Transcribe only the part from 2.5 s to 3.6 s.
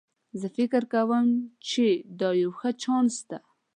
ښه چانس ده